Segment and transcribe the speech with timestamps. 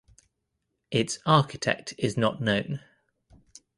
[0.89, 2.79] Its architect is not known.